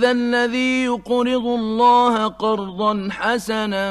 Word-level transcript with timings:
ذا 0.00 0.10
الذي 0.10 0.84
يقرض 0.84 1.46
الله 1.46 2.26
قرضا 2.26 3.08
حسنا 3.10 3.84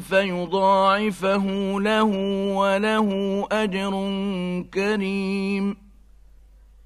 فيضاعفه 0.00 1.46
له 1.80 2.10
وله 2.54 3.08
أجر 3.52 3.92
كريم. 4.74 5.87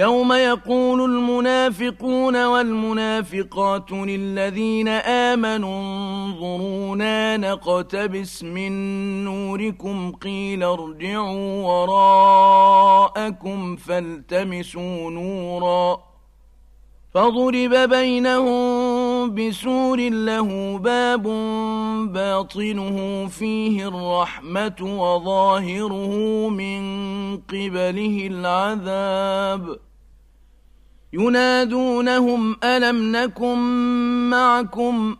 يوم 0.00 0.32
يقول 0.32 1.00
المنافقون 1.10 2.46
والمنافقات 2.46 3.92
للذين 3.92 4.88
آمنوا 4.88 5.80
انظرونا 5.80 7.36
نقتبس 7.36 8.42
من 8.42 8.72
نوركم 9.24 10.12
قيل 10.12 10.62
ارجعوا 10.62 11.62
وراءكم 11.64 12.96
فالتمسوا 13.76 15.10
نورا 15.10 16.00
فضرب 17.14 17.74
بينهم 17.90 19.34
بسور 19.34 19.98
له 20.10 20.78
باب 20.78 21.22
باطنه 22.12 23.26
فيه 23.26 23.88
الرحمة 23.88 24.76
وظاهره 24.80 26.48
من 26.48 26.80
قبله 27.36 28.28
العذاب 28.30 29.89
ينادونهم 31.12 32.56
ألم 32.64 33.16
نكن 33.16 33.58
معكم 34.30 35.16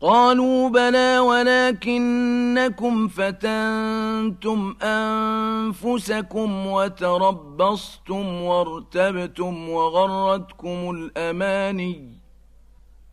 قالوا 0.00 0.68
بلى 0.68 1.18
ولكنكم 1.18 3.08
فتنتم 3.08 4.76
أنفسكم 4.82 6.66
وتربصتم 6.66 8.42
وارتبتم 8.42 9.68
وغرتكم 9.68 10.90
الأماني 10.90 12.16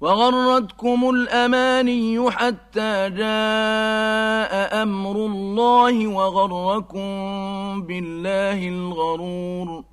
وغرتكم 0.01 1.09
الأماني 1.09 2.31
حتى 2.31 3.09
جاء 3.09 4.83
أمر 4.83 5.15
الله 5.15 6.07
وغركم 6.07 7.07
بالله 7.81 8.67
الغرور 8.67 9.92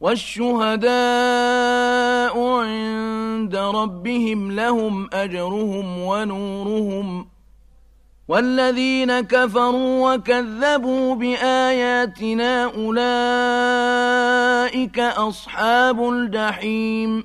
والشهداء 0.00 0.88
عند 2.48 3.56
ربهم 3.56 4.52
لهم 4.52 5.08
أجرهم 5.12 5.98
ونورهم 5.98 7.28
والذين 8.28 9.20
كفروا 9.20 10.14
وكذبوا 10.14 11.14
بآياتنا 11.14 12.64
أولئك 12.64 12.98
أصحاب 14.98 16.08
الجحيم 16.08 17.24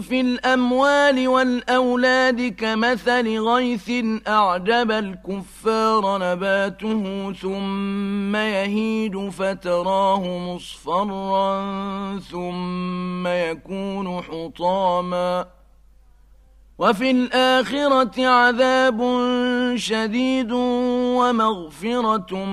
في 0.00 0.20
الأموال 0.20 1.28
والأولاد 1.28 2.54
كمثل 2.58 3.38
غيث 3.38 3.90
أعجب 4.28 4.90
الكفار 4.90 6.18
نباته 6.18 7.32
ثم 7.32 8.36
يهيد 8.36 9.28
فتراه 9.28 10.38
مصفرا 10.38 11.62
ثم 12.18 13.26
يكون 13.26 14.22
حطاما. 14.22 15.46
وفي 16.78 17.10
الآخرة 17.10 18.26
عذاب 18.26 19.00
شديد 19.76 20.52
ومغفرة 21.18 22.44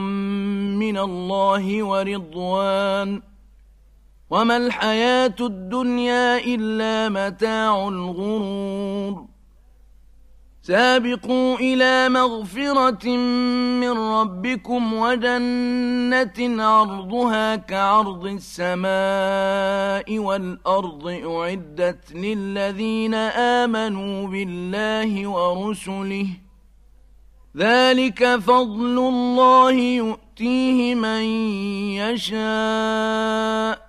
من 0.81 0.97
الله 0.97 1.83
ورضوان. 1.83 3.21
وما 4.29 4.57
الحياة 4.57 5.35
الدنيا 5.39 6.37
إلا 6.37 7.09
متاع 7.09 7.87
الغرور. 7.87 9.25
سابقوا 10.61 11.55
إلى 11.55 12.09
مغفرة 12.09 13.09
من 13.79 13.91
ربكم 13.91 14.93
وجنة 14.93 16.63
عرضها 16.63 17.55
كعرض 17.55 18.25
السماء 18.25 20.19
والأرض 20.19 21.07
أعدت 21.07 22.11
للذين 22.11 23.13
آمنوا 23.63 24.27
بالله 24.27 25.27
ورسله. 25.27 26.27
ذلك 27.57 28.35
فضل 28.35 28.97
الله 28.97 29.71
يؤتيه 29.71 30.95
من 30.95 31.23
يشاء. 31.97 33.88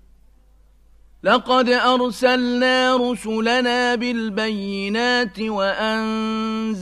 لقد 1.23 1.69
أرسلنا 1.69 2.97
رسلنا 2.97 3.95
بالبينات 3.95 5.39
وأنزلنا 5.39 6.81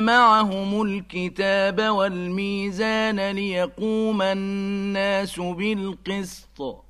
معهم 0.00 0.82
الكتاب 0.82 1.80
والميزان 1.80 3.30
ليقوم 3.30 4.22
الناس 4.22 5.40
بالقسط. 5.40 6.89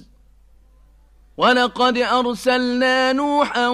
ولقد 1.37 1.97
أرسلنا 1.97 3.13
نوحا 3.13 3.67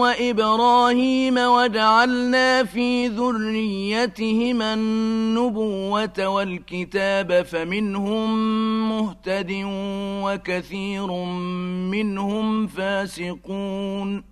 وإبراهيم 0.00 1.38
وجعلنا 1.38 2.64
في 2.64 3.08
ذريتهما 3.08 4.74
النبوة 4.74 6.26
والكتاب 6.26 7.42
فمنهم 7.42 8.28
مهتد 8.88 9.52
وكثير 10.24 11.06
منهم 11.92 12.66
فاسقون 12.66 14.31